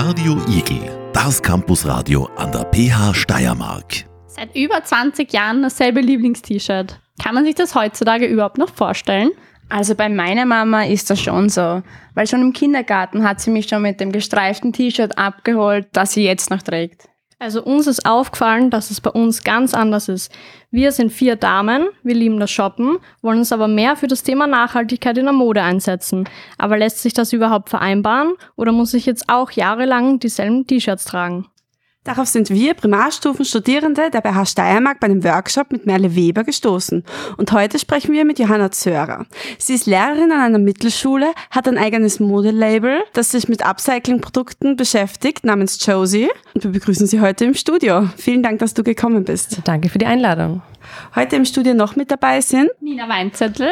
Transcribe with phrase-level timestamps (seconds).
[0.00, 4.04] Radio Igel, das Campusradio an der PH Steiermark.
[4.28, 7.00] Seit über 20 Jahren dasselbe Lieblingst-T-Shirt.
[7.20, 9.32] Kann man sich das heutzutage überhaupt noch vorstellen?
[9.68, 11.82] Also bei meiner Mama ist das schon so,
[12.14, 16.22] weil schon im Kindergarten hat sie mich schon mit dem gestreiften T-Shirt abgeholt, das sie
[16.22, 17.08] jetzt noch trägt.
[17.40, 20.32] Also uns ist aufgefallen, dass es bei uns ganz anders ist.
[20.72, 24.48] Wir sind vier Damen, wir lieben das Shoppen, wollen uns aber mehr für das Thema
[24.48, 26.28] Nachhaltigkeit in der Mode einsetzen.
[26.58, 31.46] Aber lässt sich das überhaupt vereinbaren oder muss ich jetzt auch jahrelang dieselben T-Shirts tragen?
[32.04, 37.04] Darauf sind wir Primarstufenstudierende der BH Steiermark bei einem Workshop mit Merle Weber gestoßen.
[37.36, 39.26] Und heute sprechen wir mit Johanna Zörer.
[39.58, 45.44] Sie ist Lehrerin an einer Mittelschule, hat ein eigenes Modelabel, das sich mit Upcycling-Produkten beschäftigt,
[45.44, 46.30] namens Josie.
[46.54, 48.08] Und wir begrüßen Sie heute im Studio.
[48.16, 49.60] Vielen Dank, dass du gekommen bist.
[49.64, 50.62] Danke für die Einladung.
[51.14, 53.70] Heute im Studio noch mit dabei sind Nina Weinzettel,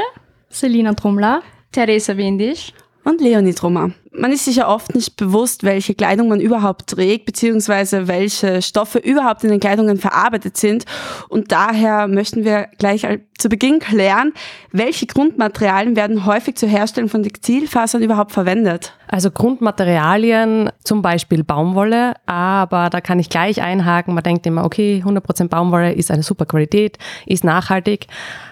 [0.51, 2.73] Selina Trummler, Theresa Windisch
[3.05, 3.93] und Leonie Trummer.
[4.19, 8.99] Man ist sich ja oft nicht bewusst, welche Kleidung man überhaupt trägt, beziehungsweise welche Stoffe
[8.99, 10.85] überhaupt in den Kleidungen verarbeitet sind.
[11.29, 13.07] Und daher möchten wir gleich
[13.39, 14.33] zu Beginn klären,
[14.73, 18.95] welche Grundmaterialien werden häufig zur Herstellung von Textilfasern überhaupt verwendet?
[19.09, 24.15] Also Grundmaterialien, zum Beispiel Baumwolle, aber da kann ich gleich einhaken.
[24.15, 28.07] Man denkt immer, okay, 100% Baumwolle ist eine super Qualität, ist nachhaltig.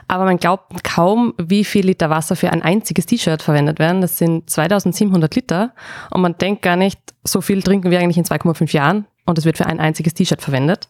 [0.09, 4.01] Aber man glaubt kaum, wie viel Liter Wasser für ein einziges T-Shirt verwendet werden.
[4.01, 5.73] Das sind 2700 Liter.
[6.11, 9.07] Und man denkt gar nicht, so viel trinken wir eigentlich in 2,5 Jahren.
[9.27, 10.89] Und es wird für ein einziges T-Shirt verwendet.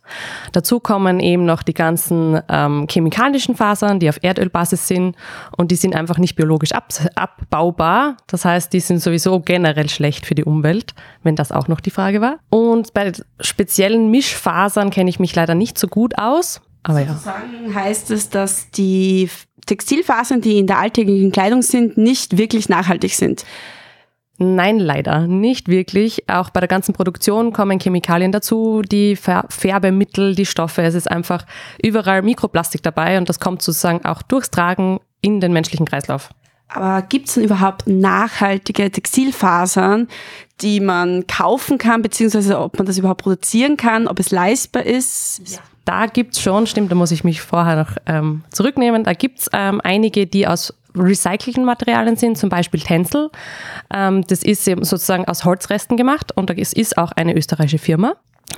[0.50, 5.14] Dazu kommen eben noch die ganzen ähm, chemikalischen Fasern, die auf Erdölbasis sind.
[5.56, 8.16] Und die sind einfach nicht biologisch ab abbaubar.
[8.26, 11.90] Das heißt, die sind sowieso generell schlecht für die Umwelt, wenn das auch noch die
[11.90, 12.40] Frage war.
[12.50, 16.60] Und bei speziellen Mischfasern kenne ich mich leider nicht so gut aus.
[16.84, 17.08] Aber ja.
[17.08, 19.28] Sozusagen heißt es, dass die
[19.66, 23.44] Textilfasern, die in der alltäglichen Kleidung sind, nicht wirklich nachhaltig sind.
[24.36, 26.28] Nein, leider nicht wirklich.
[26.28, 30.82] Auch bei der ganzen Produktion kommen Chemikalien dazu, die Färbemittel, die Stoffe.
[30.82, 31.46] Es ist einfach
[31.82, 36.30] überall Mikroplastik dabei und das kommt sozusagen auch durchs Tragen in den menschlichen Kreislauf.
[36.68, 40.08] Aber gibt es denn überhaupt nachhaltige Textilfasern,
[40.60, 45.42] die man kaufen kann, beziehungsweise ob man das überhaupt produzieren kann, ob es leistbar ist?
[45.46, 45.58] Ja.
[45.84, 49.80] Da gibt's schon, stimmt, da muss ich mich vorher noch ähm, zurücknehmen, da gibt's ähm,
[49.84, 53.30] einige, die aus recycelten Materialien sind, zum Beispiel Tencel.
[53.92, 58.14] Ähm, das ist sozusagen aus Holzresten gemacht und es ist auch eine österreichische Firma.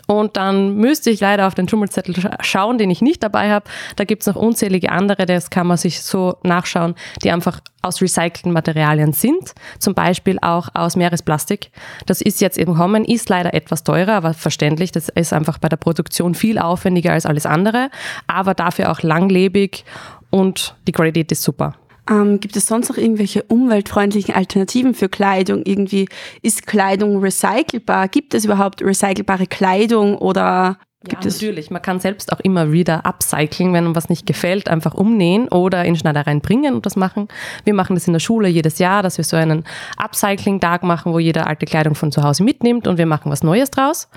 [0.06, 3.68] Und dann müsste ich leider auf den Schummelzettel schauen, den ich nicht dabei habe.
[3.96, 8.00] Da gibt es noch unzählige andere, das kann man sich so nachschauen, die einfach aus
[8.00, 9.54] recycelten Materialien sind.
[9.78, 11.70] Zum Beispiel auch aus Meeresplastik.
[12.06, 14.92] Das ist jetzt eben kommen, ist leider etwas teurer, aber verständlich.
[14.92, 17.90] Das ist einfach bei der Produktion viel aufwendiger als alles andere,
[18.26, 19.84] aber dafür auch langlebig
[20.30, 21.74] und die Qualität ist super.
[22.08, 25.62] Ähm, gibt es sonst noch irgendwelche umweltfreundlichen Alternativen für Kleidung?
[25.64, 26.08] Irgendwie
[26.42, 28.08] ist Kleidung recycelbar?
[28.08, 30.78] Gibt es überhaupt recycelbare Kleidung oder
[31.08, 31.36] Gibt ja, es?
[31.36, 31.70] natürlich.
[31.70, 35.84] Man kann selbst auch immer wieder upcyclen, wenn man was nicht gefällt, einfach umnähen oder
[35.84, 37.28] in Schneidereien bringen und das machen.
[37.64, 39.64] Wir machen das in der Schule jedes Jahr, dass wir so einen
[39.96, 43.70] Upcycling-Tag machen, wo jeder alte Kleidung von zu Hause mitnimmt und wir machen was Neues
[43.70, 44.08] draus.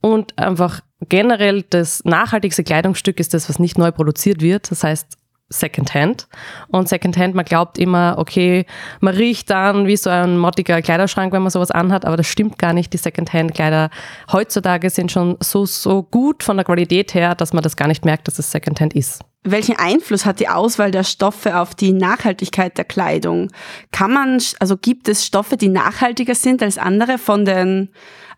[0.00, 4.70] Und einfach generell das nachhaltigste Kleidungsstück ist das, was nicht neu produziert wird.
[4.70, 5.16] Das heißt,
[5.50, 6.28] Secondhand.
[6.68, 8.66] Und Secondhand, man glaubt immer, okay,
[9.00, 12.58] man riecht dann wie so ein mottiger Kleiderschrank, wenn man sowas anhat, aber das stimmt
[12.58, 12.92] gar nicht.
[12.92, 13.90] Die Secondhand-Kleider
[14.32, 18.04] heutzutage sind schon so, so gut von der Qualität her, dass man das gar nicht
[18.04, 19.22] merkt, dass es Secondhand ist.
[19.42, 23.50] Welchen Einfluss hat die Auswahl der Stoffe auf die Nachhaltigkeit der Kleidung?
[23.90, 27.88] Kann man, also gibt es Stoffe, die nachhaltiger sind als andere von den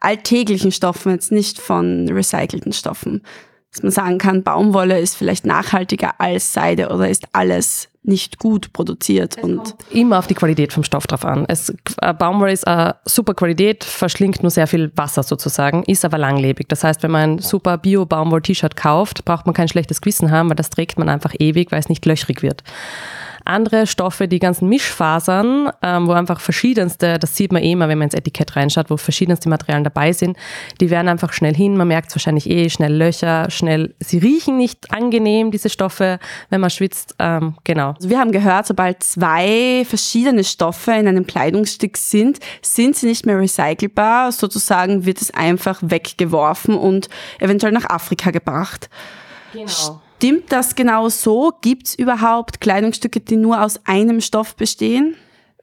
[0.01, 3.23] alltäglichen Stoffen, jetzt nicht von recycelten Stoffen?
[3.73, 8.73] Dass man sagen kann, Baumwolle ist vielleicht nachhaltiger als Seide oder ist alles nicht gut
[8.73, 9.39] produziert.
[9.39, 11.47] Es und immer auf die Qualität vom Stoff drauf an.
[11.49, 16.19] Es, äh, Baumwolle ist eine super Qualität, verschlingt nur sehr viel Wasser sozusagen, ist aber
[16.19, 16.69] langlebig.
[16.69, 20.57] Das heißt, wenn man ein super Bio-Baumwoll-T-Shirt kauft, braucht man kein schlechtes Gewissen haben, weil
[20.57, 22.63] das trägt man einfach ewig, weil es nicht löchrig wird.
[23.45, 27.99] Andere Stoffe, die ganzen Mischfasern, ähm, wo einfach verschiedenste, das sieht man eh immer, wenn
[27.99, 30.37] man ins Etikett reinschaut, wo verschiedenste Materialien dabei sind,
[30.81, 31.77] die werden einfach schnell hin.
[31.77, 36.19] Man merkt es wahrscheinlich eh, schnell Löcher, schnell, sie riechen nicht angenehm, diese Stoffe,
[36.51, 37.15] wenn man schwitzt.
[37.19, 37.95] Ähm, genau.
[37.97, 43.27] Also wir haben gehört, sobald zwei verschiedene Stoffe in einem Kleidungsstück sind, sind sie nicht
[43.27, 44.33] mehr recycelbar.
[44.33, 47.09] Sozusagen wird es einfach weggeworfen und
[47.41, 48.89] eventuell nach Afrika gebracht.
[49.53, 50.01] Genau.
[50.23, 51.53] Stimmt das genau so?
[51.63, 55.17] Gibt es überhaupt Kleidungsstücke, die nur aus einem Stoff bestehen?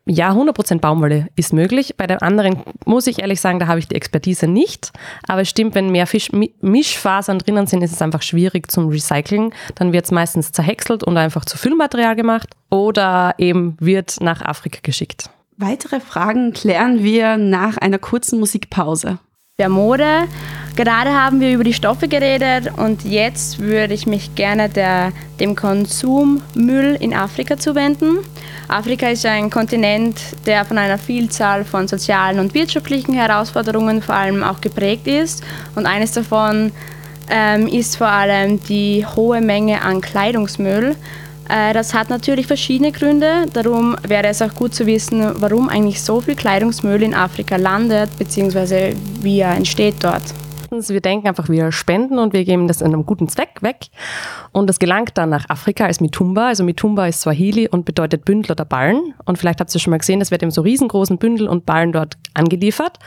[0.06, 1.96] Ja, 100% Baumwolle ist möglich.
[1.96, 4.92] Bei den anderen muss ich ehrlich sagen, da habe ich die Expertise nicht.
[5.30, 6.30] Aber es stimmt, wenn mehr Fisch,
[6.60, 9.54] Mischfasern drinnen sind, ist es einfach schwierig zum Recyceln.
[9.76, 14.80] Dann wird es meistens zerhäckselt und einfach zu Füllmaterial gemacht oder eben wird nach Afrika
[14.84, 15.30] geschickt.
[15.56, 19.20] Weitere Fragen klären wir nach einer kurzen Musikpause.
[19.58, 20.28] der Mode.
[20.80, 25.54] Gerade haben wir über die Stoffe geredet und jetzt würde ich mich gerne der, dem
[25.54, 28.20] Konsummüll in Afrika zuwenden.
[28.70, 30.16] Afrika ist ein Kontinent,
[30.46, 35.44] der von einer Vielzahl von sozialen und wirtschaftlichen Herausforderungen vor allem auch geprägt ist.
[35.76, 36.72] Und eines davon
[37.30, 40.96] ähm, ist vor allem die hohe Menge an Kleidungsmüll.
[41.50, 43.48] Äh, das hat natürlich verschiedene Gründe.
[43.52, 48.18] Darum wäre es auch gut zu wissen, warum eigentlich so viel Kleidungsmüll in Afrika landet,
[48.18, 50.24] beziehungsweise wie er entsteht dort.
[50.72, 53.88] Wir denken einfach, wir spenden und wir geben das in einem guten Zweck weg.
[54.52, 56.48] Und das gelangt dann nach Afrika als Mitumba.
[56.48, 59.14] Also Mitumba ist Swahili und bedeutet Bündel oder Ballen.
[59.26, 61.92] Und vielleicht habt ihr schon mal gesehen, das wird in so riesengroßen Bündel und Ballen
[61.92, 63.00] dort angeliefert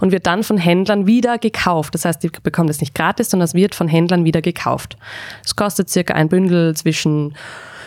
[0.00, 1.94] und wird dann von Händlern wieder gekauft.
[1.94, 4.96] Das heißt, die bekommen das nicht gratis, sondern es wird von Händlern wieder gekauft.
[5.44, 7.34] Es kostet circa ein Bündel zwischen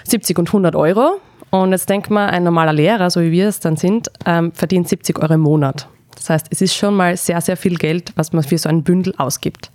[0.06, 1.19] 70 und 100 Euro.
[1.51, 4.88] Und jetzt denkt man, ein normaler Lehrer, so wie wir es dann sind, ähm, verdient
[4.88, 5.88] 70 Euro im Monat.
[6.15, 8.83] Das heißt, es ist schon mal sehr, sehr viel Geld, was man für so ein
[8.83, 9.71] Bündel ausgibt.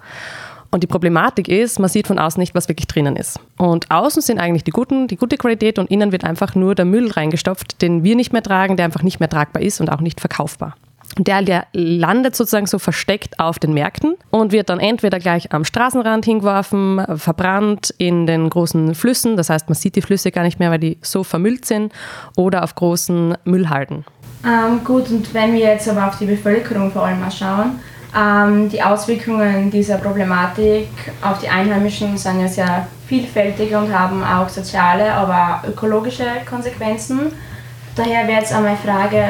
[0.71, 3.41] Und die Problematik ist, man sieht von außen nicht, was wirklich drinnen ist.
[3.57, 6.85] Und außen sind eigentlich die guten, die gute Qualität und innen wird einfach nur der
[6.85, 10.01] Müll reingestopft, den wir nicht mehr tragen, der einfach nicht mehr tragbar ist und auch
[10.01, 10.77] nicht verkaufbar.
[11.19, 16.25] Der, landet sozusagen so versteckt auf den Märkten und wird dann entweder gleich am Straßenrand
[16.25, 20.71] hingeworfen, verbrannt in den großen Flüssen, das heißt man sieht die Flüsse gar nicht mehr,
[20.71, 21.93] weil die so vermüllt sind,
[22.37, 24.05] oder auf großen Müllhalden.
[24.45, 27.81] Ähm, gut, und wenn wir jetzt aber auf die Bevölkerung vor allem mal schauen,
[28.17, 30.89] ähm, die Auswirkungen dieser Problematik
[31.23, 37.33] auf die Einheimischen sind ja sehr vielfältig und haben auch soziale, aber ökologische Konsequenzen.
[37.97, 39.25] Daher wäre jetzt einmal die Frage,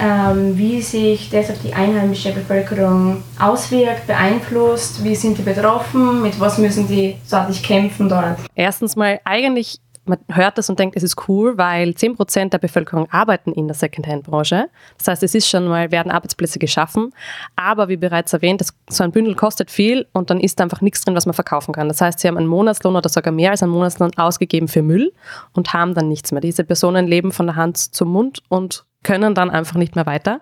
[0.00, 6.40] ähm, wie sich das auf die einheimische Bevölkerung auswirkt, beeinflusst, wie sind die betroffen, mit
[6.40, 8.38] was müssen die sortig kämpfen dort?
[8.56, 9.78] Erstens mal eigentlich
[10.10, 13.74] man hört das und denkt, es ist cool, weil 10% der Bevölkerung arbeiten in der
[13.74, 14.68] Secondhand-Branche.
[14.98, 17.12] Das heißt, es ist schon mal, werden Arbeitsplätze geschaffen.
[17.56, 21.02] Aber wie bereits erwähnt, das, so ein Bündel kostet viel und dann ist einfach nichts
[21.02, 21.88] drin, was man verkaufen kann.
[21.88, 25.12] Das heißt, sie haben einen Monatslohn oder sogar mehr als einen Monatslohn ausgegeben für Müll
[25.52, 26.40] und haben dann nichts mehr.
[26.40, 30.40] Diese Personen leben von der Hand zum Mund und können dann einfach nicht mehr weiter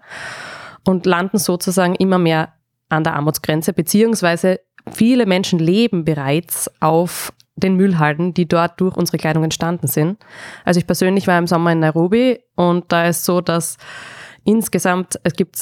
[0.85, 2.55] und landen sozusagen immer mehr
[2.89, 4.61] an der Armutsgrenze, beziehungsweise
[4.91, 10.19] viele Menschen leben bereits auf den Müllhalden, die dort durch unsere Kleidung entstanden sind.
[10.65, 13.77] Also ich persönlich war im Sommer in Nairobi und da ist so, dass
[14.45, 15.57] insgesamt es gibt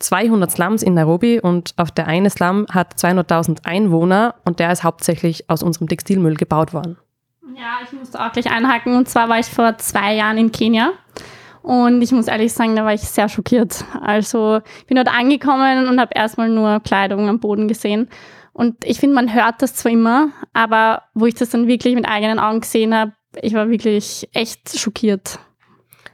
[0.00, 4.82] 200 Slums in Nairobi und auf der eine Slum hat 200.000 Einwohner und der ist
[4.82, 6.96] hauptsächlich aus unserem Textilmüll gebaut worden.
[7.54, 10.92] Ja, ich musste auch gleich einhaken und zwar war ich vor zwei Jahren in Kenia
[11.62, 13.84] und ich muss ehrlich sagen, da war ich sehr schockiert.
[14.00, 18.08] Also ich bin dort angekommen und habe erstmal nur Kleidung am Boden gesehen
[18.52, 22.08] und ich finde, man hört das zwar immer, aber wo ich das dann wirklich mit
[22.08, 25.38] eigenen Augen gesehen habe, ich war wirklich echt schockiert.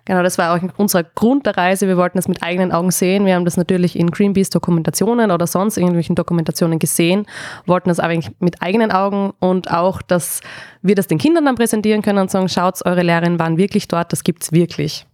[0.06, 1.88] Genau, das war auch unser Grund der Reise.
[1.88, 3.26] Wir wollten das mit eigenen Augen sehen.
[3.26, 7.26] Wir haben das natürlich in Greenpeace Dokumentationen oder sonst irgendwelchen Dokumentationen gesehen,
[7.66, 10.42] wollten das aber mit eigenen Augen und auch, dass
[10.80, 14.12] wir das den Kindern dann präsentieren können und sagen, schaut, eure Lehrerinnen waren wirklich dort,
[14.12, 15.06] das gibt es wirklich.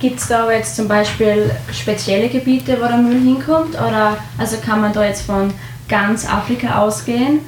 [0.00, 3.74] Gibt es da aber jetzt zum Beispiel spezielle Gebiete, wo der Müll hinkommt?
[3.74, 5.52] Oder also kann man da jetzt von
[5.90, 7.40] ganz Afrika ausgehen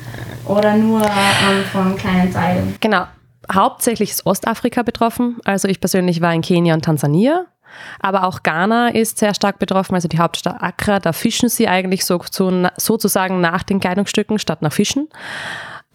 [0.44, 2.76] oder nur ähm, von kleinen Teilen?
[2.80, 3.04] Genau.
[3.52, 5.38] Hauptsächlich ist Ostafrika betroffen.
[5.44, 7.46] Also ich persönlich war in Kenia und Tansania.
[8.00, 12.04] Aber auch Ghana ist sehr stark betroffen, also die Hauptstadt Accra, da fischen sie eigentlich
[12.04, 15.08] so, so, sozusagen nach den Kleidungsstücken statt nach Fischen.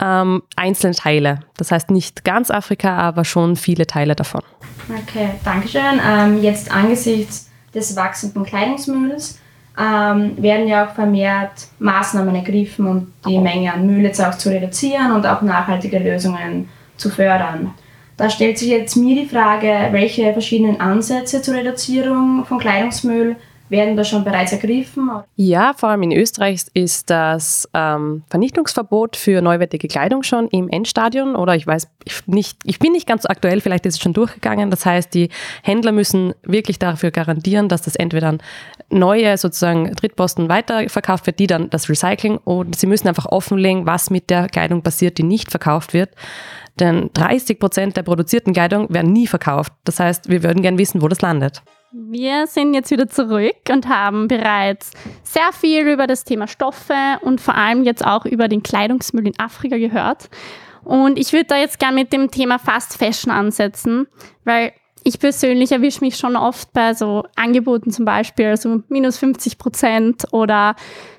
[0.00, 1.40] Ähm, einzelne Teile.
[1.56, 4.42] Das heißt nicht ganz Afrika, aber schon viele Teile davon.
[4.88, 6.00] Okay, danke schön.
[6.04, 9.38] Ähm, jetzt angesichts des wachsenden Kleidungsmülls
[9.78, 14.50] ähm, werden ja auch vermehrt Maßnahmen ergriffen, um die Menge an Müll jetzt auch zu
[14.50, 17.74] reduzieren und auch nachhaltige Lösungen zu fördern.
[18.16, 23.36] Da stellt sich jetzt mir die Frage, welche verschiedenen Ansätze zur Reduzierung von Kleidungsmüll
[23.68, 25.10] werden da schon bereits ergriffen?
[25.36, 31.36] Ja, vor allem in Österreich ist das ähm, Vernichtungsverbot für neuwertige Kleidung schon im Endstadion
[31.36, 31.88] oder ich weiß
[32.26, 34.70] nicht, ich bin nicht ganz so aktuell, vielleicht ist es schon durchgegangen.
[34.70, 35.28] Das heißt, die
[35.62, 38.38] Händler müssen wirklich dafür garantieren, dass das entweder
[38.90, 44.10] neue sozusagen Drittposten weiterverkauft wird, die dann das Recycling und sie müssen einfach offenlegen, was
[44.10, 46.10] mit der Kleidung passiert, die nicht verkauft wird.
[46.80, 49.72] Denn 30 Prozent der produzierten Kleidung werden nie verkauft.
[49.84, 51.62] Das heißt, wir würden gerne wissen, wo das landet.
[51.90, 54.90] Wir sind jetzt wieder zurück und haben bereits
[55.22, 59.38] sehr viel über das Thema Stoffe und vor allem jetzt auch über den Kleidungsmüll in
[59.38, 60.28] Afrika gehört.
[60.84, 64.06] Und ich würde da jetzt gerne mit dem Thema Fast Fashion ansetzen,
[64.44, 69.56] weil ich persönlich erwische mich schon oft bei so Angeboten zum Beispiel, also minus 50
[69.56, 70.76] Prozent oder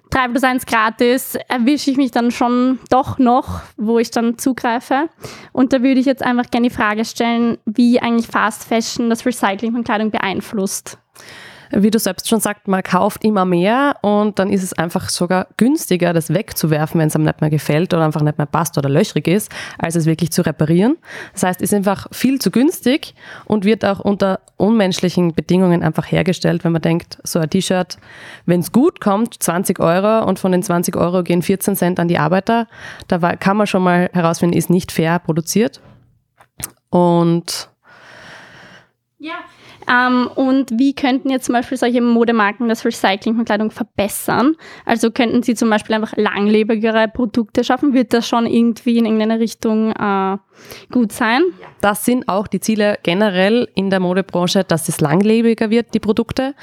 [0.09, 5.09] 3 plus 1 gratis, erwische ich mich dann schon doch noch, wo ich dann zugreife.
[5.51, 9.25] Und da würde ich jetzt einfach gerne die Frage stellen, wie eigentlich Fast Fashion das
[9.25, 10.97] Recycling von Kleidung beeinflusst.
[11.71, 15.47] Wie du selbst schon sagst, man kauft immer mehr und dann ist es einfach sogar
[15.57, 18.89] günstiger, das wegzuwerfen, wenn es einem nicht mehr gefällt oder einfach nicht mehr passt oder
[18.89, 20.97] löchrig ist, als es wirklich zu reparieren.
[21.33, 23.13] Das heißt, es ist einfach viel zu günstig
[23.45, 27.97] und wird auch unter unmenschlichen Bedingungen einfach hergestellt, wenn man denkt, so ein T-Shirt,
[28.45, 32.07] wenn es gut kommt, 20 Euro und von den 20 Euro gehen 14 Cent an
[32.07, 32.67] die Arbeiter,
[33.07, 35.81] da kann man schon mal herausfinden, ist nicht fair produziert.
[36.89, 37.69] Und
[39.19, 39.35] ja,
[39.88, 44.55] ähm, und wie könnten jetzt zum Beispiel solche Modemarken das Recycling von Kleidung verbessern?
[44.86, 47.93] Also könnten sie zum Beispiel einfach langlebigere Produkte schaffen?
[47.93, 50.38] Wird das schon irgendwie in irgendeine Richtung äh,
[50.91, 51.41] gut sein?
[51.81, 56.53] Das sind auch die Ziele generell in der Modebranche, dass es langlebiger wird, die Produkte,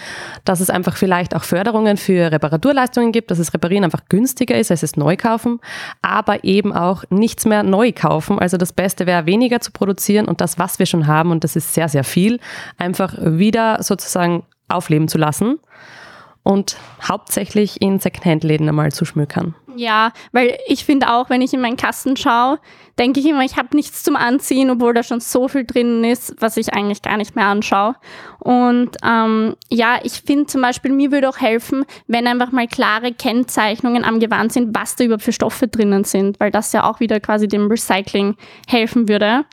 [0.44, 4.70] dass es einfach vielleicht auch Förderungen für Reparaturleistungen gibt, dass es Reparieren einfach günstiger ist
[4.70, 5.61] als es neu kaufen,
[6.02, 8.38] aber eben auch nichts mehr neu kaufen.
[8.38, 11.56] Also das Beste wäre, weniger zu produzieren und das, was wir schon haben, und das
[11.56, 12.38] ist sehr, sehr viel,
[12.76, 15.58] einfach wieder sozusagen aufleben zu lassen
[16.46, 19.56] und hauptsächlich in Secondhand-Läden einmal zu schmückern.
[19.75, 22.58] Ja, weil ich finde auch, wenn ich in meinen Kasten schaue,
[22.98, 26.34] denke ich immer, ich habe nichts zum Anziehen, obwohl da schon so viel drin ist,
[26.38, 27.96] was ich eigentlich gar nicht mehr anschaue.
[28.38, 33.12] Und ähm, ja, ich finde zum Beispiel, mir würde auch helfen, wenn einfach mal klare
[33.12, 37.00] Kennzeichnungen am Gewand sind, was da überhaupt für Stoffe drinnen sind, weil das ja auch
[37.00, 38.36] wieder quasi dem Recycling
[38.68, 39.44] helfen würde.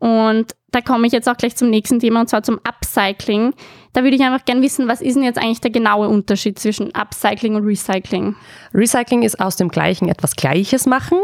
[0.00, 3.54] Und da komme ich jetzt auch gleich zum nächsten Thema und zwar zum Upcycling.
[3.92, 6.94] Da würde ich einfach gerne wissen, was ist denn jetzt eigentlich der genaue Unterschied zwischen
[6.94, 8.36] Upcycling und Recycling?
[8.72, 11.18] Recycling ist aus dem Gleichen etwas Gleiches machen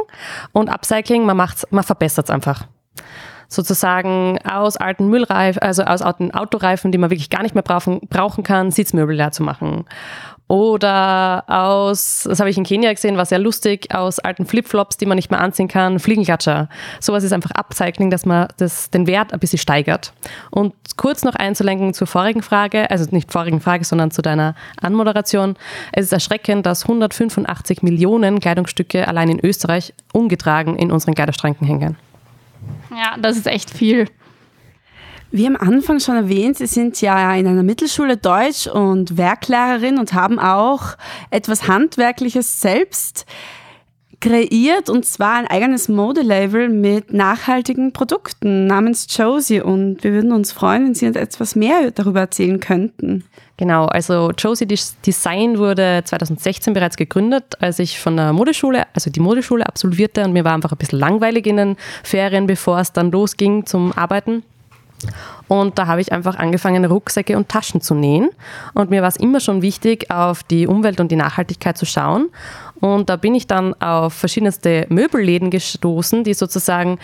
[0.53, 2.67] und Upcycling, man macht's, man verbessert es einfach
[3.49, 8.01] sozusagen aus alten Müllreifen, also aus alten Autoreifen, die man wirklich gar nicht mehr brauchen,
[8.09, 9.85] brauchen kann, Sitzmöbel leer zu machen.
[10.49, 15.07] Oder aus, das habe ich in Kenia gesehen, war sehr lustig, aus alten Flipflops, die
[15.07, 16.69] man nicht mehr anziehen kann, Fliegenklatscher.
[17.01, 20.13] Sowas ist einfach Upcycling, dass man das, den Wert ein bisschen steigert.
[20.51, 25.57] Und kurz noch einzulenken zur vorigen Frage, also nicht vorigen Frage, sondern zu deiner Anmoderation.
[25.91, 31.97] Es ist erschreckend, dass 185 Millionen Kleidungsstücke allein in Österreich ungetragen in unseren Kleiderschränken hängen.
[32.91, 34.07] Ja, das ist echt viel.
[35.33, 40.13] Wie am Anfang schon erwähnt, Sie sind ja in einer Mittelschule Deutsch und Werklehrerin und
[40.13, 40.97] haben auch
[41.31, 43.27] etwas Handwerkliches selbst
[44.21, 50.53] kreiert und zwar ein eigenes Modelabel mit nachhaltigen Produkten namens Josie und wir würden uns
[50.53, 53.25] freuen, wenn Sie uns etwas mehr darüber erzählen könnten.
[53.57, 59.21] Genau, also Josie Design wurde 2016 bereits gegründet, als ich von der Modeschule, also die
[59.21, 63.11] Modeschule absolvierte und mir war einfach ein bisschen langweilig in den Ferien, bevor es dann
[63.11, 64.43] losging zum Arbeiten.
[65.49, 68.31] Und da habe ich einfach angefangen, Rucksäcke und Taschen zu nähen.
[68.75, 72.29] Und mir war es immer schon wichtig, auf die Umwelt und die Nachhaltigkeit zu schauen.
[72.81, 76.99] Und da bin ich dann auf verschiedenste Möbelläden gestoßen, die sozusagen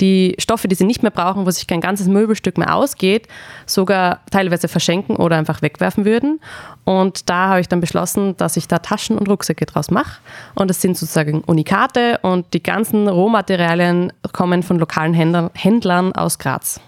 [0.00, 3.26] die Stoffe, die sie nicht mehr brauchen, wo sich kein ganzes Möbelstück mehr ausgeht,
[3.66, 6.40] sogar teilweise verschenken oder einfach wegwerfen würden.
[6.84, 10.20] Und da habe ich dann beschlossen, dass ich da Taschen und Rucksäcke draus mache.
[10.54, 16.80] Und das sind sozusagen Unikate und die ganzen Rohmaterialien kommen von lokalen Händlern aus Graz.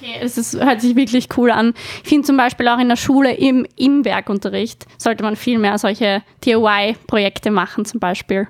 [0.00, 1.74] Okay, es hört sich wirklich cool an.
[2.02, 5.78] Ich finde zum Beispiel auch in der Schule im, im Werkunterricht sollte man viel mehr
[5.78, 8.48] solche DIY-Projekte machen zum Beispiel.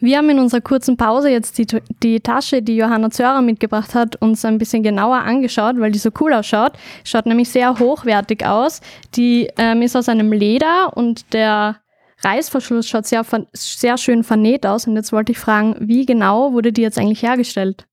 [0.00, 1.66] Wir haben in unserer kurzen Pause jetzt die,
[2.02, 6.10] die Tasche, die Johanna Zörer mitgebracht hat, uns ein bisschen genauer angeschaut, weil die so
[6.20, 6.72] cool ausschaut.
[7.04, 8.82] Schaut nämlich sehr hochwertig aus.
[9.14, 11.76] Die ähm, ist aus einem Leder und der
[12.24, 14.86] Reißverschluss schaut sehr, sehr schön vernäht aus.
[14.86, 17.86] Und jetzt wollte ich fragen, wie genau wurde die jetzt eigentlich hergestellt?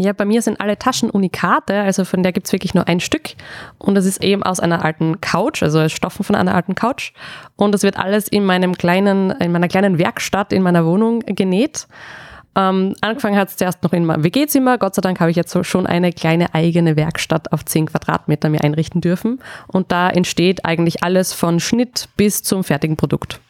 [0.00, 3.00] Ja, bei mir sind alle Taschen Unikate, also von der gibt es wirklich nur ein
[3.00, 3.30] Stück.
[3.78, 7.12] Und das ist eben aus einer alten Couch, also Stoffen von einer alten Couch.
[7.56, 11.88] Und das wird alles in meinem kleinen, in meiner kleinen Werkstatt in meiner Wohnung genäht.
[12.54, 14.78] Ähm, angefangen hat es zuerst noch in meinem WG-Zimmer.
[14.78, 18.50] Gott sei Dank habe ich jetzt so schon eine kleine eigene Werkstatt auf 10 Quadratmeter
[18.50, 19.40] mir einrichten dürfen.
[19.66, 23.40] Und da entsteht eigentlich alles von Schnitt bis zum fertigen Produkt.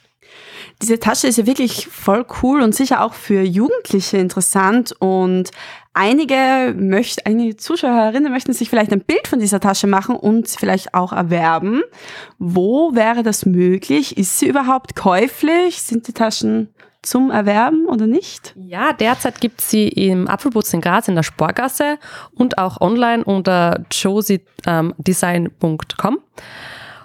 [0.80, 5.50] Diese Tasche ist ja wirklich voll cool und sicher auch für Jugendliche interessant und
[5.92, 10.94] einige möchten, einige Zuschauerinnen möchten sich vielleicht ein Bild von dieser Tasche machen und vielleicht
[10.94, 11.82] auch erwerben.
[12.38, 14.16] Wo wäre das möglich?
[14.16, 15.82] Ist sie überhaupt käuflich?
[15.82, 18.54] Sind die Taschen zum Erwerben oder nicht?
[18.56, 21.98] Ja, derzeit gibt sie im Apfelputz in Graz in der Sporgasse
[22.34, 26.18] und auch online unter josiedesign.com.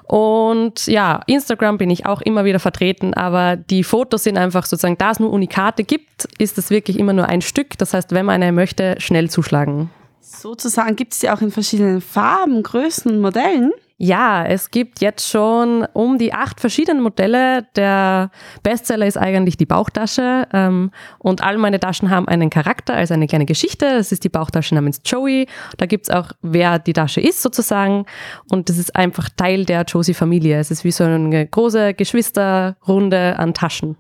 [0.03, 4.97] Und ja, Instagram bin ich auch immer wieder vertreten, aber die Fotos sind einfach sozusagen,
[4.97, 7.77] da es nur Unikate gibt, ist es wirklich immer nur ein Stück.
[7.77, 9.89] Das heißt, wenn man eine möchte, schnell zuschlagen.
[10.19, 13.71] Sozusagen gibt es sie auch in verschiedenen Farben, Größen und Modellen.
[14.03, 17.65] Ja, es gibt jetzt schon um die acht verschiedene Modelle.
[17.77, 18.31] Der
[18.61, 20.45] Bestseller ist eigentlich die Bauchtasche.
[20.51, 23.85] Ähm, und all meine Taschen haben einen Charakter, also eine kleine Geschichte.
[23.85, 25.47] Das ist die Bauchtasche namens Joey.
[25.77, 28.05] Da gibt es auch, wer die Tasche ist sozusagen.
[28.51, 30.59] Und das ist einfach Teil der Josie-Familie.
[30.59, 33.95] Es ist wie so eine große Geschwisterrunde an Taschen.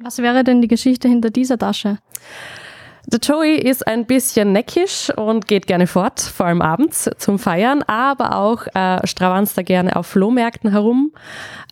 [0.00, 1.96] Was wäre denn die Geschichte hinter dieser Tasche?
[3.08, 7.84] Der Joey ist ein bisschen neckisch und geht gerne fort, vor allem abends zum Feiern,
[7.84, 11.12] aber auch äh, stravanzt da gerne auf Flohmärkten herum,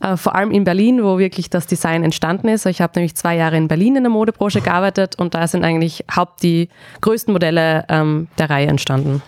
[0.01, 2.67] äh, vor allem in Berlin, wo wirklich das Design entstanden ist.
[2.67, 6.05] Ich habe nämlich zwei Jahre in Berlin in der Modebranche gearbeitet und da sind eigentlich
[6.15, 6.69] haupt die
[7.01, 9.21] größten Modelle ähm, der Reihe entstanden.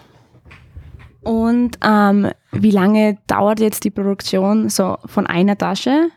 [1.25, 6.11] Und ähm, wie lange dauert jetzt die Produktion so von einer Tasche?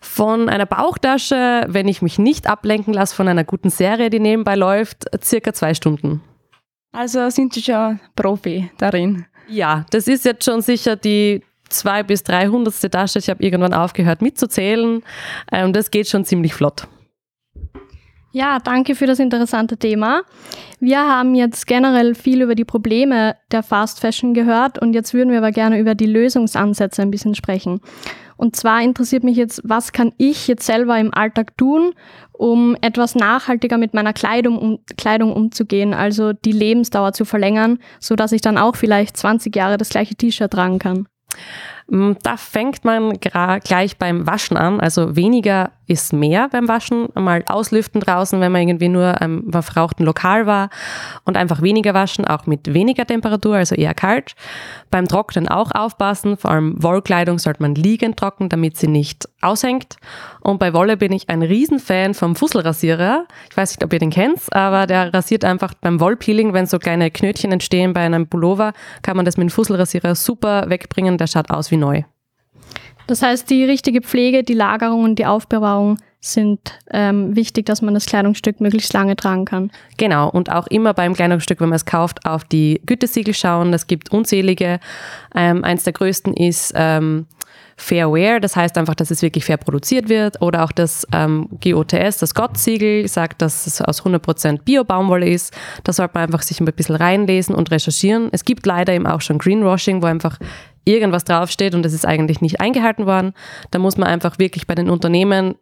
[0.00, 4.54] Von einer Bauchtasche, wenn ich mich nicht ablenken lasse von einer guten Serie, die nebenbei
[4.54, 6.22] läuft, circa zwei Stunden.
[6.92, 9.26] Also sind Sie schon Profi darin?
[9.48, 13.18] Ja, das ist jetzt schon sicher die zwei bis dreihundertste Tasche.
[13.18, 15.02] Ich habe irgendwann aufgehört mitzuzählen.
[15.52, 16.86] Ähm, das geht schon ziemlich flott.
[18.32, 20.22] Ja, danke für das interessante Thema.
[20.78, 25.30] Wir haben jetzt generell viel über die Probleme der Fast Fashion gehört und jetzt würden
[25.30, 27.80] wir aber gerne über die Lösungsansätze ein bisschen sprechen.
[28.40, 31.92] Und zwar interessiert mich jetzt, was kann ich jetzt selber im Alltag tun,
[32.32, 38.16] um etwas nachhaltiger mit meiner Kleidung, um, Kleidung umzugehen, also die Lebensdauer zu verlängern, so
[38.16, 41.06] dass ich dann auch vielleicht 20 Jahre das gleiche T-Shirt tragen kann.
[41.88, 44.80] Mm, da fängt man gleich beim Waschen an.
[44.80, 47.08] Also weniger ist mehr beim Waschen.
[47.14, 50.70] Mal auslüften draußen, wenn man irgendwie nur im verrauchten Lokal war
[51.24, 54.36] und einfach weniger waschen, auch mit weniger Temperatur, also eher kalt.
[54.90, 56.36] Beim Trocknen auch aufpassen.
[56.36, 59.96] Vor allem Wollkleidung sollte man liegend trocknen, damit sie nicht aushängt.
[60.42, 63.26] Und bei Wolle bin ich ein Riesenfan vom Fusselrasierer.
[63.50, 66.78] Ich weiß nicht, ob ihr den kennt, aber der rasiert einfach beim Wollpeeling, wenn so
[66.78, 68.72] kleine Knötchen entstehen bei einem Pullover,
[69.02, 71.18] kann man das mit dem Fusselrasierer super wegbringen.
[71.18, 72.02] Der schaut aus wie neu.
[73.06, 77.94] Das heißt, die richtige Pflege, die Lagerung und die Aufbewahrung sind ähm, wichtig, dass man
[77.94, 79.70] das Kleidungsstück möglichst lange tragen kann.
[79.96, 83.72] Genau, und auch immer beim Kleidungsstück, wenn man es kauft, auf die Gütesiegel schauen.
[83.72, 84.80] Es gibt unzählige.
[85.34, 87.26] Ähm, eins der größten ist ähm,
[87.80, 90.42] Fair Wear, das heißt einfach, dass es wirklich fair produziert wird.
[90.42, 95.56] Oder auch das ähm, GOTS, das Gott-Siegel, sagt, dass es aus 100% Bio-Baumwolle ist.
[95.84, 98.28] Da sollte man einfach sich ein bisschen reinlesen und recherchieren.
[98.32, 100.38] Es gibt leider eben auch schon Greenwashing, wo einfach
[100.84, 103.32] irgendwas draufsteht und es ist eigentlich nicht eingehalten worden.
[103.70, 105.54] Da muss man einfach wirklich bei den Unternehmen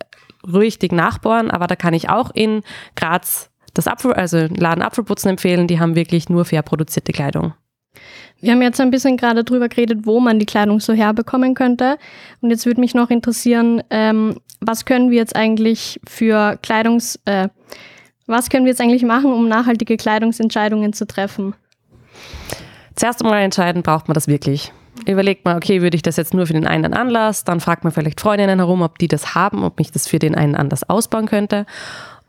[0.43, 1.51] richtig nachbohren.
[1.51, 2.63] Aber da kann ich auch in
[2.97, 5.69] Graz das Apfel, also Laden Apfelputzen empfehlen.
[5.69, 7.55] Die haben wirklich nur fair produzierte Kleidung.
[8.41, 11.99] Wir haben jetzt ein bisschen gerade drüber geredet, wo man die Kleidung so herbekommen könnte.
[12.41, 17.49] Und jetzt würde mich noch interessieren, ähm, was können wir jetzt eigentlich für Kleidungs, äh,
[18.27, 21.55] was können wir jetzt eigentlich machen, um nachhaltige Kleidungsentscheidungen zu treffen?
[22.95, 24.73] Zuerst einmal entscheiden, braucht man das wirklich.
[25.07, 27.45] Überlegt mal, okay, würde ich das jetzt nur für den einen Anlass?
[27.45, 30.35] Dann fragt man vielleicht Freundinnen herum, ob die das haben, ob ich das für den
[30.35, 31.67] einen anders ausbauen könnte.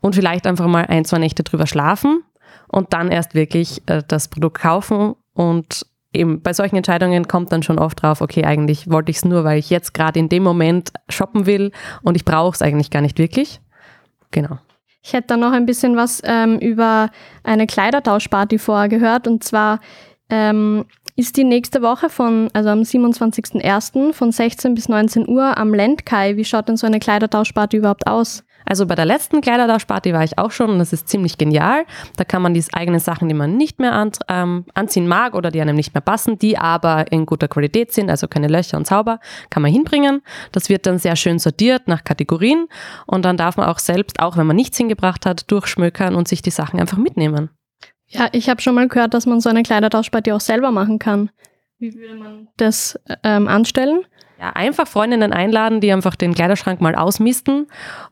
[0.00, 2.22] Und vielleicht einfach mal ein, zwei Nächte drüber schlafen
[2.68, 7.62] und dann erst wirklich äh, das Produkt kaufen und eben bei solchen Entscheidungen kommt dann
[7.62, 10.42] schon oft drauf, okay, eigentlich wollte ich es nur, weil ich jetzt gerade in dem
[10.42, 11.70] Moment shoppen will
[12.02, 13.60] und ich brauche es eigentlich gar nicht wirklich.
[14.30, 14.58] Genau.
[15.02, 17.10] Ich hätte dann noch ein bisschen was ähm, über
[17.42, 19.80] eine Kleidertauschparty vorher gehört und zwar
[20.28, 20.84] ähm,
[21.16, 24.12] ist die nächste Woche von, also am 27.01.
[24.12, 26.36] von 16 bis 19 Uhr am Landkai.
[26.36, 28.44] Wie schaut denn so eine Kleidertauschparty überhaupt aus?
[28.70, 31.84] Also bei der letzten Kleidertauschparty war ich auch schon und das ist ziemlich genial.
[32.14, 35.50] Da kann man die eigenen Sachen, die man nicht mehr an, ähm, anziehen mag oder
[35.50, 38.86] die einem nicht mehr passen, die aber in guter Qualität sind, also keine Löcher und
[38.86, 39.18] Zauber,
[39.50, 40.22] kann man hinbringen.
[40.52, 42.68] Das wird dann sehr schön sortiert nach Kategorien
[43.06, 46.40] und dann darf man auch selbst, auch wenn man nichts hingebracht hat, durchschmökern und sich
[46.40, 47.50] die Sachen einfach mitnehmen.
[48.06, 51.30] Ja, ich habe schon mal gehört, dass man so eine Kleidertauschparty auch selber machen kann.
[51.80, 54.02] Wie würde man das ähm, anstellen?
[54.38, 57.66] Ja, einfach Freundinnen einladen, die einfach den Kleiderschrank mal ausmisten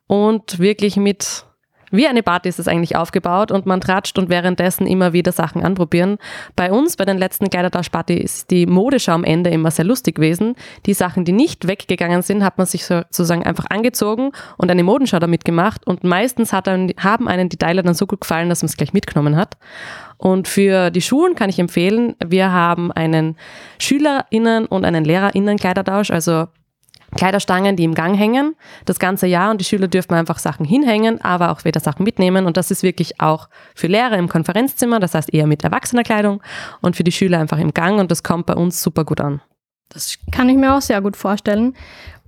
[0.06, 1.44] und wirklich mit
[1.90, 5.64] wie eine Party ist es eigentlich aufgebaut und man tratscht und währenddessen immer wieder Sachen
[5.64, 6.18] anprobieren.
[6.56, 10.54] Bei uns, bei den letzten Kleidertauschparty, ist die Modeschau am Ende immer sehr lustig gewesen.
[10.86, 15.18] Die Sachen, die nicht weggegangen sind, hat man sich sozusagen einfach angezogen und eine Modenschau
[15.18, 18.68] damit gemacht und meistens dann, haben einen die Teile dann so gut gefallen, dass man
[18.68, 19.56] es gleich mitgenommen hat.
[20.18, 23.36] Und für die Schulen kann ich empfehlen, wir haben einen
[23.78, 26.48] SchülerInnen und einen LehrerInnen Kleidertausch, also
[27.18, 28.54] Kleiderstangen, die im Gang hängen,
[28.84, 32.46] das ganze Jahr und die Schüler dürfen einfach Sachen hinhängen, aber auch wieder Sachen mitnehmen
[32.46, 36.40] und das ist wirklich auch für Lehrer im Konferenzzimmer, das heißt eher mit erwachsener Kleidung
[36.80, 39.40] und für die Schüler einfach im Gang und das kommt bei uns super gut an.
[39.88, 41.74] Das kann ich mir auch sehr gut vorstellen.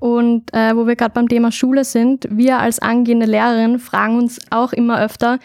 [0.01, 4.41] Und äh, wo wir gerade beim Thema Schule sind, wir als angehende Lehrerin fragen uns
[4.51, 5.39] auch immer öfter,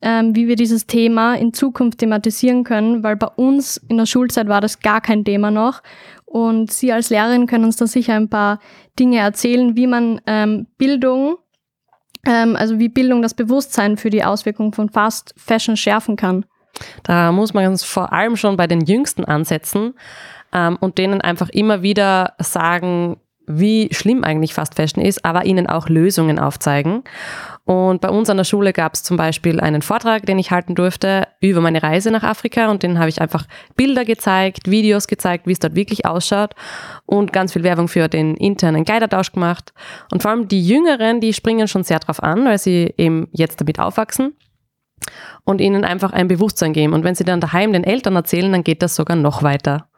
[0.00, 4.48] ähm, wie wir dieses Thema in Zukunft thematisieren können, weil bei uns in der Schulzeit
[4.48, 5.82] war das gar kein Thema noch.
[6.28, 8.60] Und Sie als Lehrerin können uns da sicher ein paar
[8.98, 11.38] Dinge erzählen, wie man ähm, Bildung,
[12.26, 16.44] ähm, also wie Bildung das Bewusstsein für die Auswirkungen von Fast Fashion schärfen kann.
[17.02, 19.94] Da muss man uns vor allem schon bei den Jüngsten ansetzen
[20.52, 23.16] ähm, und denen einfach immer wieder sagen,
[23.48, 27.02] wie schlimm eigentlich Fast Fashion ist, aber ihnen auch Lösungen aufzeigen.
[27.64, 30.74] Und bei uns an der Schule gab es zum Beispiel einen Vortrag, den ich halten
[30.74, 35.46] durfte über meine Reise nach Afrika und den habe ich einfach Bilder gezeigt, Videos gezeigt,
[35.46, 36.54] wie es dort wirklich ausschaut
[37.06, 39.72] und ganz viel Werbung für den internen Kleidertausch gemacht.
[40.12, 43.60] Und vor allem die Jüngeren, die springen schon sehr drauf an, weil sie eben jetzt
[43.60, 44.34] damit aufwachsen
[45.44, 46.92] und ihnen einfach ein Bewusstsein geben.
[46.92, 49.88] Und wenn sie dann daheim den Eltern erzählen, dann geht das sogar noch weiter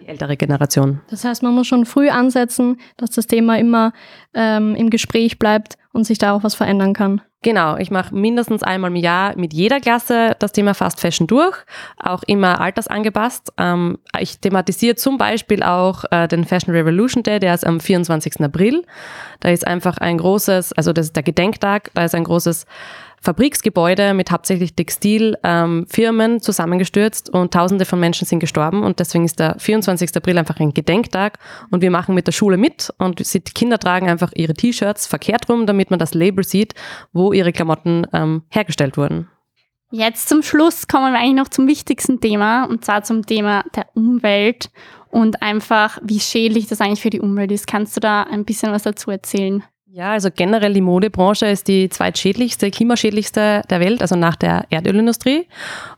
[0.00, 1.00] an die ältere Generation.
[1.10, 3.92] Das heißt, man muss schon früh ansetzen, dass das Thema immer
[4.34, 7.20] ähm, im Gespräch bleibt und sich da auch was verändern kann.
[7.42, 11.56] Genau, ich mache mindestens einmal im Jahr mit jeder Klasse das Thema Fast Fashion durch,
[11.96, 13.54] auch immer altersangepasst.
[13.56, 18.42] Ähm, ich thematisiere zum Beispiel auch äh, den Fashion Revolution Day, der ist am 24.
[18.42, 18.84] April.
[19.40, 22.66] Da ist einfach ein großes, also das ist der Gedenktag, da ist ein großes
[23.22, 29.38] Fabriksgebäude mit hauptsächlich Textilfirmen ähm, zusammengestürzt und Tausende von Menschen sind gestorben und deswegen ist
[29.38, 30.16] der 24.
[30.16, 31.38] April einfach ein Gedenktag
[31.70, 35.50] und wir machen mit der Schule mit und die Kinder tragen einfach ihre T-Shirts verkehrt
[35.50, 36.74] rum, damit man das Label sieht,
[37.12, 39.28] wo ihre Klamotten ähm, hergestellt wurden.
[39.92, 43.86] Jetzt zum Schluss kommen wir eigentlich noch zum wichtigsten Thema und zwar zum Thema der
[43.94, 44.70] Umwelt
[45.10, 47.66] und einfach, wie schädlich das eigentlich für die Umwelt ist.
[47.66, 49.64] Kannst du da ein bisschen was dazu erzählen?
[49.92, 55.48] Ja, also generell die Modebranche ist die zweitschädlichste, klimaschädlichste der Welt, also nach der Erdölindustrie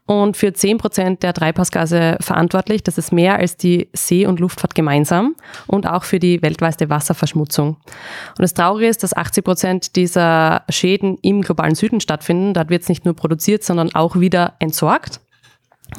[0.06, 2.82] und für 10 Prozent der Treibhausgase verantwortlich.
[2.82, 7.76] Das ist mehr als die See- und Luftfahrt gemeinsam und auch für die weltweite Wasserverschmutzung.
[7.76, 12.54] Und das Traurige ist, dass 80 Prozent dieser Schäden im globalen Süden stattfinden.
[12.54, 15.20] Dort wird es nicht nur produziert, sondern auch wieder entsorgt.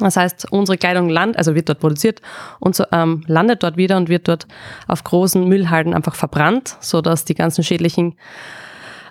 [0.00, 2.20] Das heißt, unsere Kleidung land, also wird dort produziert
[2.60, 4.46] und so, ähm, landet dort wieder und wird dort
[4.88, 8.16] auf großen Müllhalden einfach verbrannt, sodass die ganzen schädlichen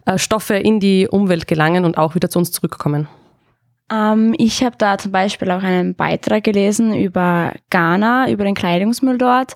[0.06, 3.08] äh, Stoffe in die Umwelt gelangen und auch wieder zu uns zurückkommen.
[3.92, 9.18] Ähm, ich habe da zum Beispiel auch einen Beitrag gelesen über Ghana, über den Kleidungsmüll
[9.18, 9.56] dort.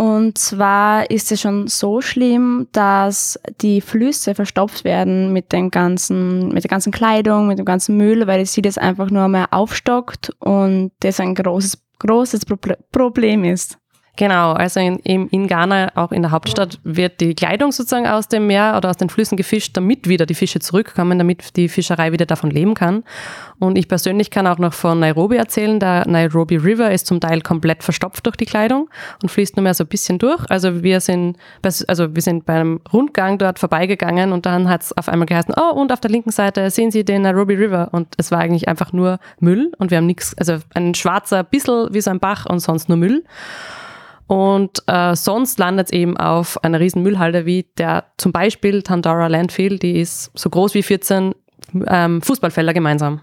[0.00, 6.48] Und zwar ist es schon so schlimm, dass die Flüsse verstopft werden mit dem ganzen,
[6.48, 10.30] mit der ganzen Kleidung, mit dem ganzen Müll, weil sie das einfach nur mehr aufstockt
[10.38, 12.46] und das ein großes, großes
[12.90, 13.76] Problem ist.
[14.20, 18.48] Genau, also in, in Ghana, auch in der Hauptstadt, wird die Kleidung sozusagen aus dem
[18.48, 22.26] Meer oder aus den Flüssen gefischt, damit wieder die Fische zurückkommen, damit die Fischerei wieder
[22.26, 23.02] davon leben kann.
[23.58, 25.80] Und ich persönlich kann auch noch von Nairobi erzählen.
[25.80, 28.90] Der Nairobi River ist zum Teil komplett verstopft durch die Kleidung
[29.22, 30.44] und fließt nur mehr so ein bisschen durch.
[30.50, 31.38] Also wir sind,
[31.86, 35.72] also wir sind beim Rundgang dort vorbeigegangen und dann hat es auf einmal geheißen, oh,
[35.72, 37.88] und auf der linken Seite sehen Sie den Nairobi River.
[37.92, 41.88] Und es war eigentlich einfach nur Müll und wir haben nichts, also ein schwarzer Bissel
[41.92, 43.24] wie so ein Bach und sonst nur Müll.
[44.30, 49.26] Und äh, sonst landet es eben auf einer riesen Müllhalde wie der zum Beispiel Tandora
[49.26, 51.34] Landfill, die ist so groß wie 14
[51.88, 53.22] ähm, Fußballfelder gemeinsam.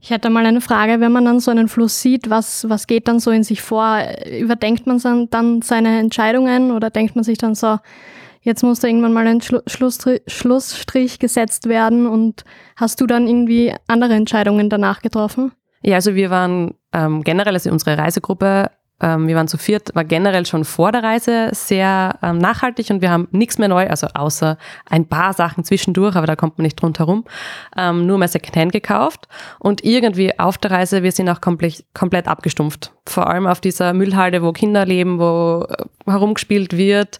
[0.00, 3.08] Ich hätte mal eine Frage, wenn man dann so einen Fluss sieht, was, was geht
[3.08, 4.02] dann so in sich vor?
[4.30, 5.00] Überdenkt man
[5.30, 7.78] dann seine Entscheidungen oder denkt man sich dann so,
[8.42, 12.44] jetzt muss da irgendwann mal ein Schlu Schlussstrich, Schlussstrich gesetzt werden und
[12.76, 15.50] hast du dann irgendwie andere Entscheidungen danach getroffen?
[15.82, 18.70] Ja, also wir waren ähm, generell, also unsere Reisegruppe
[19.04, 23.02] ähm, wir waren zu viert, war generell schon vor der Reise sehr ähm, nachhaltig und
[23.02, 24.56] wir haben nichts mehr neu, also außer
[24.88, 27.24] ein paar Sachen zwischendurch, aber da kommt man nicht drum herum,
[27.76, 32.28] ähm, nur mehr Secondhand gekauft und irgendwie auf der Reise, wir sind auch komplett, komplett
[32.28, 32.92] abgestumpft.
[33.06, 37.18] Vor allem auf dieser Müllhalde, wo Kinder leben, wo äh, herumgespielt wird.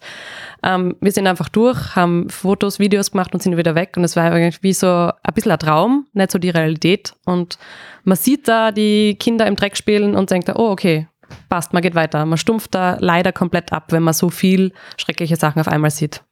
[0.63, 4.15] Ähm, wir sind einfach durch, haben Fotos, Videos gemacht und sind wieder weg und es
[4.15, 7.59] war irgendwie wie so ein bisschen ein Traum, nicht so die Realität und
[8.05, 11.07] man sieht da die Kinder im Dreck spielen und denkt, oh okay,
[11.49, 12.25] passt, man geht weiter.
[12.25, 16.23] Man stumpft da leider komplett ab, wenn man so viel schreckliche Sachen auf einmal sieht.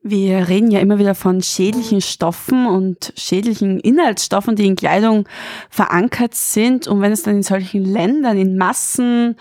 [0.00, 5.28] Wir reden ja immer wieder von schädlichen Stoffen und schädlichen Inhaltsstoffen, die in Kleidung
[5.70, 6.86] verankert sind.
[6.86, 9.36] Und wenn es dann in solchen Ländern in Massen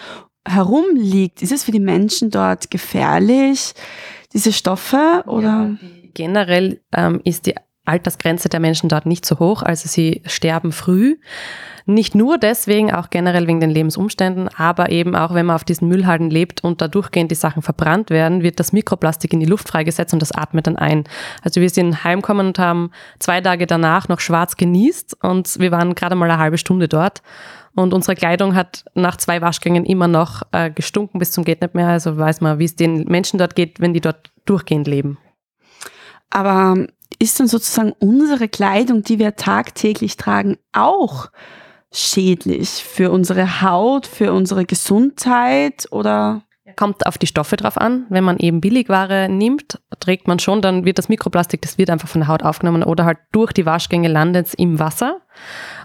[0.47, 3.73] herumliegt, ist es für die Menschen dort gefährlich,
[4.33, 5.23] diese Stoffe?
[5.27, 5.77] Oder?
[5.81, 7.53] Ja, generell ähm, ist die
[7.87, 11.17] Altersgrenze der Menschen dort nicht so hoch, also sie sterben früh.
[11.89, 15.87] Nicht nur deswegen, auch generell wegen den Lebensumständen, aber eben auch, wenn man auf diesen
[15.87, 19.69] Müllhalden lebt und da durchgehend die Sachen verbrannt werden, wird das Mikroplastik in die Luft
[19.69, 21.05] freigesetzt und das atmet dann ein.
[21.43, 25.95] Also wir sind heimgekommen und haben zwei Tage danach noch schwarz genießt und wir waren
[25.95, 27.21] gerade mal eine halbe Stunde dort.
[27.73, 31.73] Und unsere Kleidung hat nach zwei Waschgängen immer noch äh, gestunken bis zum geht nicht
[31.73, 31.87] mehr.
[31.87, 35.19] Also weiß man, wie es den Menschen dort geht, wenn die dort durchgehend leben.
[36.29, 36.87] Aber
[37.19, 41.29] ist dann sozusagen unsere Kleidung, die wir tagtäglich tragen, auch
[41.91, 46.43] schädlich für unsere Haut, für unsere Gesundheit oder?
[46.75, 48.05] Kommt auf die Stoffe drauf an.
[48.09, 52.09] Wenn man eben Billigware nimmt, trägt man schon, dann wird das Mikroplastik, das wird einfach
[52.09, 55.21] von der Haut aufgenommen oder halt durch die Waschgänge landet es im Wasser.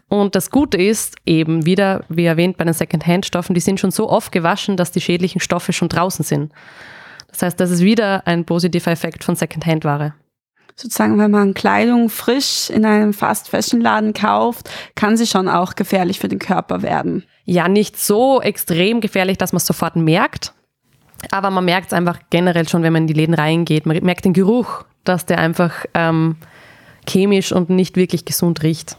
[0.09, 4.11] Und das Gute ist eben wieder, wie erwähnt, bei den Secondhand-Stoffen, die sind schon so
[4.11, 6.53] oft gewaschen, dass die schädlichen Stoffe schon draußen sind.
[7.29, 10.15] Das heißt, das ist wieder ein positiver Effekt von Secondhand-Ware
[10.77, 16.29] sozusagen, wenn man Kleidung frisch in einem Fast-Fashion-Laden kauft, kann sie schon auch gefährlich für
[16.29, 17.25] den Körper werden.
[17.45, 20.53] Ja, nicht so extrem gefährlich, dass man es sofort merkt.
[21.31, 23.87] Aber man merkt es einfach generell schon, wenn man in die Läden reingeht.
[23.87, 26.37] Man merkt den Geruch, dass der einfach ähm,
[27.09, 28.97] chemisch und nicht wirklich gesund riecht.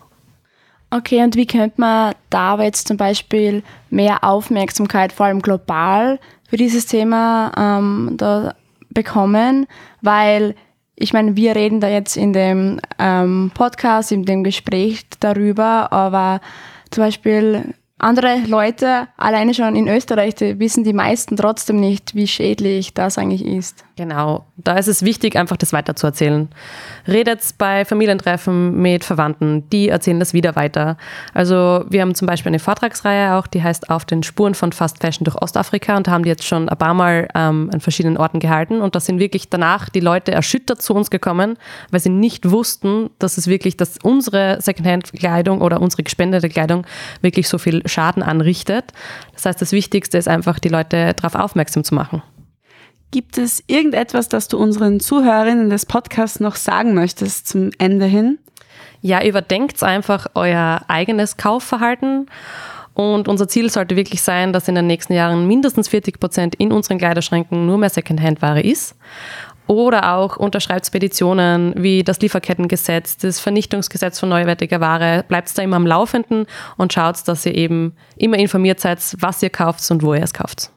[0.89, 6.57] Okay, und wie könnte man da jetzt zum Beispiel mehr Aufmerksamkeit, vor allem global, für
[6.57, 8.53] dieses Thema ähm, da
[8.91, 9.65] bekommen?
[10.01, 10.55] Weil
[10.95, 16.39] ich meine, wir reden da jetzt in dem ähm, Podcast, in dem Gespräch darüber, aber
[16.91, 22.93] zum Beispiel andere Leute, alleine schon in Österreich, wissen die meisten trotzdem nicht, wie schädlich
[22.93, 23.85] das eigentlich ist.
[23.95, 26.49] Genau, da ist es wichtig, einfach das weiterzuerzählen.
[27.07, 30.97] Redet bei Familientreffen mit Verwandten, die erzählen das wieder weiter.
[31.35, 34.99] Also wir haben zum Beispiel eine Vortragsreihe auch, die heißt Auf den Spuren von Fast
[34.99, 38.39] Fashion durch Ostafrika und haben die jetzt schon ein paar Mal ähm, an verschiedenen Orten
[38.39, 41.55] gehalten und da sind wirklich danach die Leute erschüttert zu uns gekommen,
[41.91, 46.87] weil sie nicht wussten, dass es wirklich, dass unsere Secondhand-Kleidung oder unsere gespendete Kleidung
[47.21, 48.85] wirklich so viel Schaden anrichtet.
[49.33, 52.23] Das heißt, das Wichtigste ist einfach, die Leute darauf aufmerksam zu machen.
[53.13, 58.39] Gibt es irgendetwas, das du unseren Zuhörerinnen des Podcasts noch sagen möchtest zum Ende hin?
[59.01, 62.25] Ja, überdenkt einfach euer eigenes Kaufverhalten.
[62.95, 66.71] Und unser Ziel sollte wirklich sein, dass in den nächsten Jahren mindestens 40 Prozent in
[66.71, 68.95] unseren Kleiderschränken nur mehr Secondhand-Ware ist.
[69.67, 75.23] Oder auch unterschreibt Petitionen wie das Lieferkettengesetz, das Vernichtungsgesetz von neuwertiger Ware.
[75.27, 76.47] Bleibt da immer am Laufenden
[76.77, 80.33] und schaut, dass ihr eben immer informiert seid, was ihr kauft und wo ihr es
[80.33, 80.72] kauft.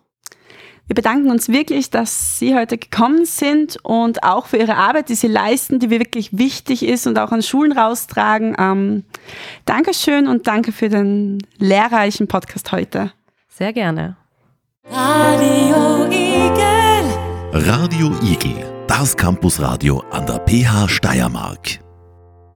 [0.86, 5.16] Wir bedanken uns wirklich, dass Sie heute gekommen sind und auch für Ihre Arbeit, die
[5.16, 8.54] Sie leisten, die wirklich wichtig ist und auch an Schulen raustragen.
[8.56, 9.04] Ähm,
[9.64, 13.12] Dankeschön und danke für den lehrreichen Podcast heute.
[13.48, 14.16] Sehr gerne.
[14.88, 17.66] Radio Igel.
[17.68, 21.85] Radio Igel, das Campusradio an der PH Steiermark.